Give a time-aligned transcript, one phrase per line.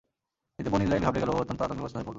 [0.59, 2.09] এতে বনী ইসরাইল ঘাবড়ে গেল ও অত্যন্ত আতংকগ্রস্ত হয়ে পড়ল।